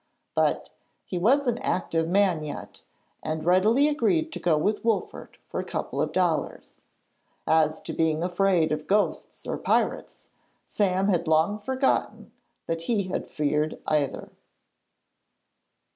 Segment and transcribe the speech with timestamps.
[0.33, 0.71] But,
[1.05, 2.81] he was an active man yet,
[3.21, 6.81] and readily agreed to go with Wolfert for a couple of dollars.
[7.45, 10.29] As to being afraid of ghosts or pirates,
[10.65, 12.31] Sam had long forgotten
[12.65, 14.31] that he had feared either.